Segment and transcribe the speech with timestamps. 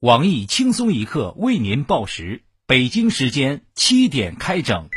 [0.00, 4.88] 网易轻松一刻为您报时，北京时间七点开整。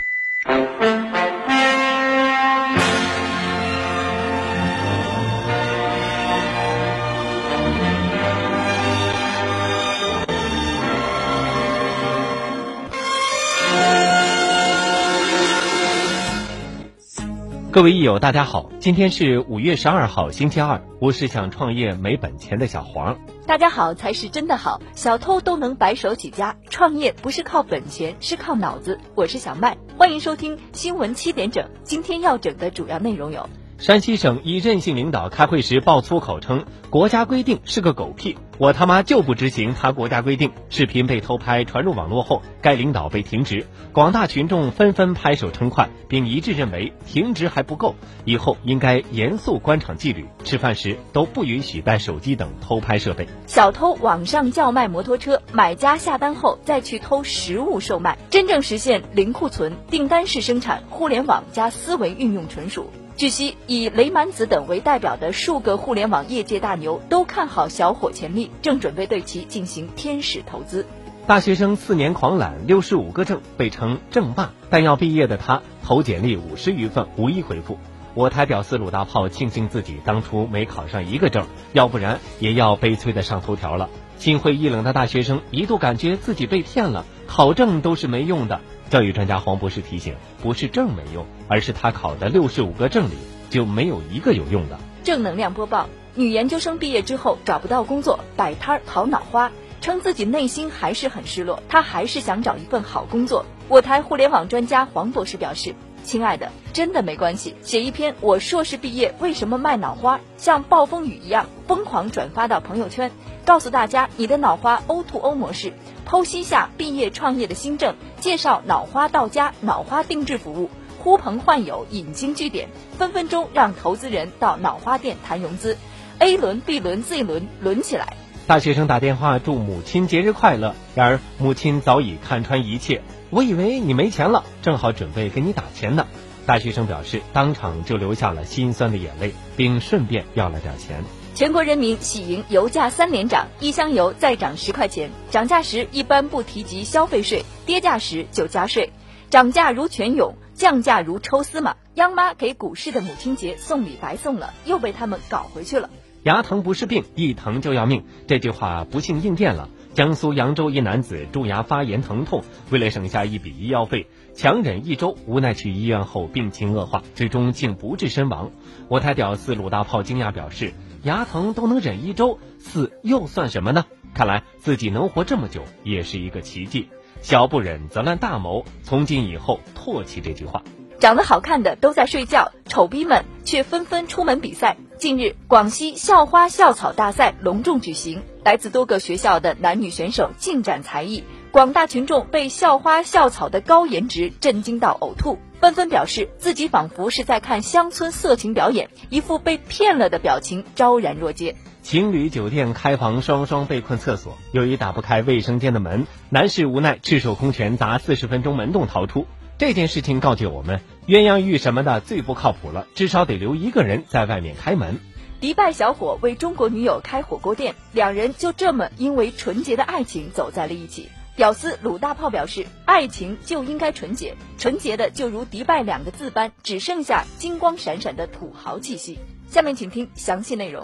[17.74, 23.18] 各位益友，大家好，今天是五月十二号，星期二，我是想创业没本钱的小黄。
[23.48, 29.00] 大家好才是真的好，小偷都能白手起家，创业不是靠本钱，是靠脑子。
[29.16, 31.68] 我是小麦，欢迎收听新闻七点整。
[31.84, 33.50] 今天要整的主要内容有。
[33.84, 40.54] 山西省一任性领导开会时爆粗口称国家规定是个狗屁，我他妈就不执行他国家规定。
[40.70, 53.28] 视频被偷拍传入网络后，该领导被停职，广大群众纷纷拍手称快，并一致认为停职还不够，以后应该严肃官场纪律，吃饭时都不允许带手机等偷拍设备。
[53.48, 62.90] 小偷网上叫卖摩托车，买家下单后再去偷实物售卖，真正实现零库存、订单式生产，互联网加思维运用纯熟。
[63.16, 70.88] 据悉，以雷满子等为代表的数个互联网业界大牛都看好小伙潜力，正准备对其进行天使投资。
[71.28, 77.78] 大学生四年狂揽六十五个证，被称证霸，但要毕业的他投简历五十余份无一回复。
[78.16, 83.90] 我台屌丝鲁大炮庆幸自己当初没考上一个证，要不然也要悲催的上头条了。
[84.18, 88.62] 心灰意冷的大学生一度感觉自己被骗了，考证都是没用的。
[88.94, 93.16] 教育专家黄博士提醒：不是证没用，而是他考的六十五个证里
[93.50, 94.78] 就没有一个有用的。
[95.04, 103.48] 正能量播报：女研究生毕业之后找不到工作，摆摊儿讨脑花，称自己内心还是很失落，她还是想找一份好工作。
[103.68, 105.74] 我台互联网专家黄博士表示
[106.06, 113.10] ：“亲爱的，真的没关系，写一篇我硕士毕业为什么卖脑花，像暴风雨一样疯狂转发到朋友圈，
[113.46, 115.74] 告诉大家你的脑花 O to O 模式。”
[116.08, 122.68] 剖析下毕业创业的新政，介绍脑花到家、脑花定制服务，呼朋唤友，引经据典，
[122.98, 125.78] 分分钟让投资人到脑花店谈融资
[126.20, 128.16] ，A 轮、B 轮、Z 轮轮起来。
[128.46, 133.02] 大学生打电话祝母亲节日快乐，然而母亲早已看穿一切。
[133.30, 136.06] 我以为你没钱了，正好准备给你打钱呢。
[136.46, 141.04] 大学生表示，当场就流下了心酸的眼泪，并顺便要了点钱。
[141.36, 145.10] 全国人民喜迎油价三连涨，一箱油再涨十块钱。
[145.32, 148.92] 涨价时一般不提及消费税，跌价时就加税。
[149.32, 151.76] 涨价如泉涌，降价如抽丝嘛。
[151.96, 155.90] 央妈给股市的母亲节送礼白送了，又被他们搞回去了。
[156.22, 158.04] 牙疼不是病，一疼就要命。
[158.28, 159.70] 这句话不幸应验了。
[159.96, 164.06] 江苏扬州一男子蛀牙发炎疼痛，为了省下一笔医药费，
[164.36, 168.52] 强忍一周，无奈去医院后病情恶化，最终竟不治身亡。
[168.88, 170.76] 我台屌丝鲁大炮惊讶表示。
[171.04, 173.86] 牙疼都能忍一周，死又算什么呢？
[174.14, 176.90] 看来自己能活这么久也是一个奇迹。
[177.22, 180.64] 小不忍则乱大谋，从今以后唾弃这句话。
[181.00, 184.78] 长得好看的都在睡觉，丑逼们却纷纷出门比赛。
[184.98, 191.26] 近日，广西校花校草大赛隆重举行，来自多个学校的男女选手尽展才艺。
[191.54, 201.56] 广大群众被校花校草的高颜值震惊到呕吐，纷纷表示自己仿佛是在看乡村色情表演，一副被骗了的表情昭然若揭。
[201.84, 209.28] 情侣酒店开房，双双被困厕所，由于打不开卫生间的门，男士无奈赤手空拳砸四十分钟门洞逃出。
[209.60, 214.98] 这件事情告诫我们，鸳鸯浴什么的最不靠谱了，至少得留一个人在外面开门。
[215.40, 221.10] 迪拜小伙为中国女友开火锅店，两人就这么因为纯洁的爱情走在了一起。
[221.36, 229.18] 屌丝鲁大炮表示，爱情就应该纯洁，纯洁的就如迪拜两个字般，只剩下金光闪闪的土豪气息。
[229.50, 230.84] 下面请听详细内容。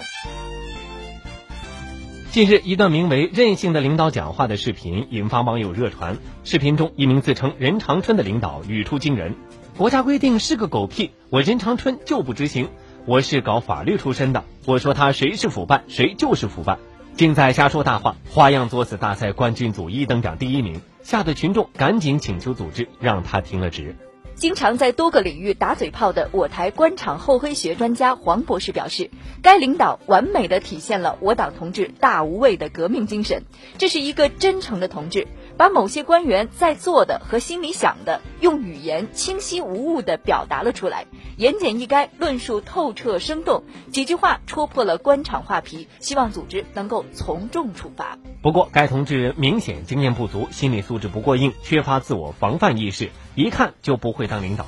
[2.31, 6.17] 近日，一段名为“任性的领导讲话”的视频引发网友热传。
[6.43, 9.35] 视频中，一名自称任长春的领导语出惊人
[9.77, 12.69] ：“国家规定是个狗屁，我任长春就不执行。
[13.05, 16.79] 我是搞法律出身的，我说他谁是腐败，谁就是腐败。”
[17.19, 23.93] 竟在瞎说大话，花样作死大赛冠军组一等奖第一名，吓得群众赶紧请求组织让他停了职。
[24.35, 29.11] 经常在多个领域打嘴炮的我台官场厚黑学专家黄博士表示，
[29.41, 33.43] 该领导完美的体现了我党同志大无畏的革命精神，
[33.77, 35.27] 这是一个真诚的同志。
[35.59, 48.17] 把某些官员在做的和心里想的，用语言清晰无误地表达了出来，言简意赅，论述透彻生动，几句话戳破了官场画皮，希望组织能够从重处罚。
[48.41, 54.65] 不过，该同志明显经验不足，心理素质不过硬，缺乏自我防范意识，一看就不会当领导。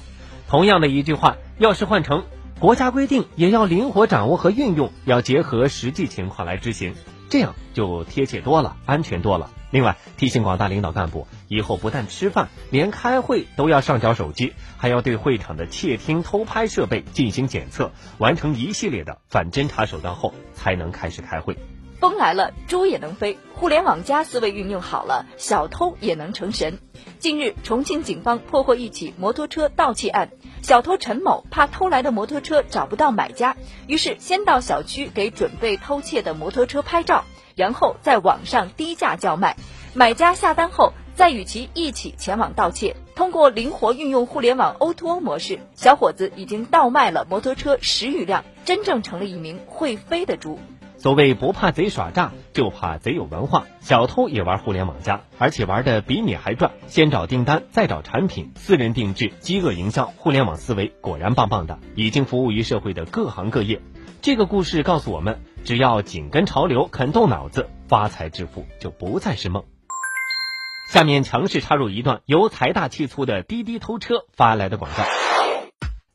[0.49, 2.25] 同样的一句话，要是换成
[2.59, 6.95] 国家规定，也要灵活掌握和运用，要结合实际情况来执行。
[7.31, 9.49] 这样就贴切多了，安全多了。
[9.71, 21.57] 另外，提醒广大领导干部，以后不但吃饭，连开会都要上缴手机，还要对会场的窃听、偷拍设备进行检测，完成一系列的反侦查手段后，才能开始开会。
[22.01, 23.37] 风来了，猪也能飞。
[23.53, 26.79] 互联网加思维运用好了，小偷也能成神。
[27.19, 30.31] 近日，重庆警方破获一起摩托车盗窃案，
[30.61, 33.55] 小偷陈某怕偷来的摩托车找不到买家，
[33.87, 37.23] 于是先到小区给准备偷窃的摩托车拍照。
[37.55, 39.57] 然后在网上低价叫卖，
[39.93, 42.95] 买家下单后再与其一起前往盗窃。
[43.15, 50.59] 通过灵活运用互联网 O2O 模式，小伙子已经倒卖了摩托车十余辆，真正成了一名会飞的猪。
[51.01, 53.65] 所谓不怕贼耍诈，就怕贼有文化。
[53.79, 56.73] 小偷也玩互联网加，而且玩的比你还赚。
[56.85, 63.81] 先找订单，再找产品，私人定制，饥饿营销，互联网思维果然棒棒的，已经服务于社会的各行各业。
[64.21, 69.63] 这个故事告诉我们，只要紧跟潮流，肯动脑子，发财致富就不再是梦。
[70.93, 75.03] 下面强势插入一段由财大气粗的滴滴偷车发来的广告：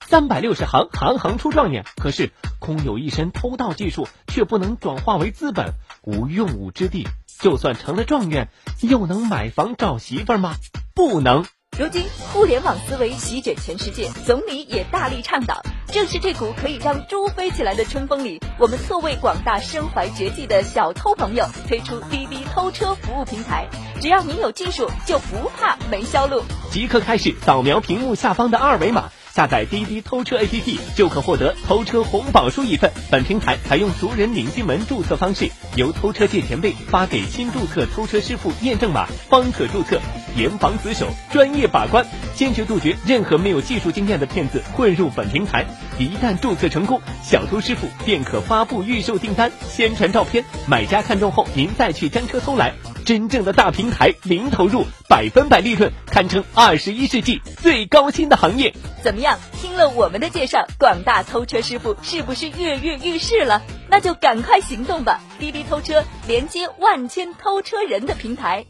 [0.09, 1.85] 三百六十行，行行出状元。
[1.97, 2.31] 可是
[2.61, 7.09] 空有一身偷盗技术，却不能转化为资本，无用武之地。
[7.41, 8.49] 就算成了状元，
[8.81, 10.55] 又能买房找媳妇吗？
[10.95, 11.45] 不能。
[11.79, 15.61] 如今互联网思维席卷全世界，总理也大力倡导。
[15.89, 23.69] 正是这股可以让猪飞起来的春风里，我们特为广大身怀绝技的小偷朋友推出滴滴偷车服务平台。
[24.01, 26.43] 只要你有技术，就不怕没销路。
[26.71, 29.11] 即刻开始扫描屏幕下方的二维码。
[29.37, 32.91] 下载滴滴偷车 APP 就可获得偷车红宝书一份。
[33.11, 40.01] 本平台采用熟人领进门注册方式，由偷车界前辈发给新注册偷车师傅验证码，方可注册。
[40.39, 45.67] 严防死守，专业把关，坚决杜绝任何没有技术经验的骗子混入本平台。
[45.99, 52.73] 一旦注册成功，小偷师傅便可发布预售订单、宣传照片，买家看中后，您再去将车偷来。
[53.07, 58.75] 真正的大平台，零投入，百分百利润，堪称二十一世纪最高薪的行业。
[59.01, 59.39] 怎么样？
[59.53, 63.63] 听了我们的介绍，广大偷车师傅是不是跃跃欲试了？
[63.89, 65.21] 那就赶快行动吧！
[65.39, 68.67] 滴滴偷车连接万千偷车人的平台，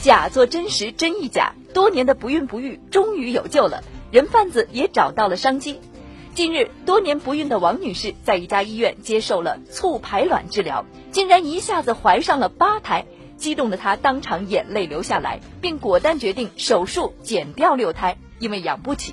[0.00, 1.54] 假作真实，真亦假。
[1.74, 3.82] 多年的不孕不育终于有救了，
[4.12, 5.80] 人贩子也找到了商机。
[6.34, 13.04] 近日，多年不孕的王女士在一家医院接受了促排卵治疗，竟然一下子怀上了八胎，
[13.36, 19.12] 激动的她当场眼泪流下来，并果断决定手术减掉六胎，因为养不起。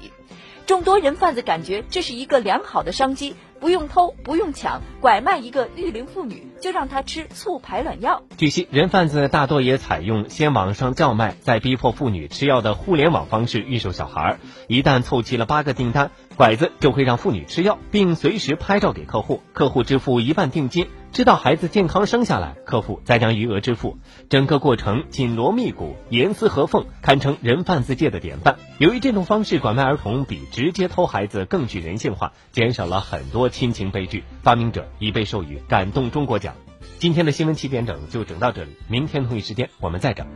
[0.66, 3.36] 众多人贩子感觉这是一个良好的商机。
[3.60, 8.24] 不用偷，不用抢，拐卖一个育龄妇女，就让她吃促排卵药。
[8.38, 14.40] 据悉，人贩子大多也采用先网上叫卖，再逼迫妇女吃药的互联网方式预售小孩。
[14.68, 20.88] 一旦凑齐了八个订单，拐子就会让妇女吃药，并随时拍照给客户，客户支付一半定金。
[21.12, 23.98] 直到孩子健康生下来，客户再将余额支付，
[24.30, 28.58] 整个过程紧锣密鼓、严丝合缝，堪称人贩子界的典范。
[28.78, 36.54] 由于这种方式拐卖儿童比直接偷孩子更具人性化，减少了很多亲情悲剧，发明者已被授予感动中国奖。
[37.00, 40.28] 今天的新闻七点整就整到这里，明天同一时间我们再整。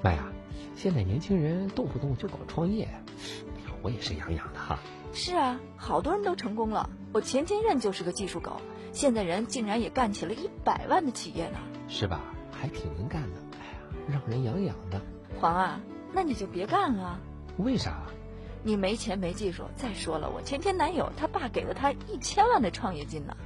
[0.00, 0.24] 妈呀，
[0.76, 2.88] 现在年轻人动不动就搞创业，
[3.82, 4.78] 我也是痒痒的哈。
[5.12, 6.88] 是啊，好多人都成功了。
[7.12, 8.56] 我前前任就是个技术狗，
[8.92, 11.58] 现在人竟然也干起了一百万的企业呢。
[11.88, 12.20] 是吧？
[12.50, 13.40] 还挺能干的。
[13.52, 13.78] 哎呀，
[14.08, 15.00] 让人痒痒的。
[15.40, 15.80] 黄啊，
[16.12, 17.20] 那你就别干了。
[17.58, 18.04] 为啥？
[18.62, 19.64] 你没钱没技术。
[19.76, 23.36] 再说了，我前前男友他爸给了他一千万的创业金呢。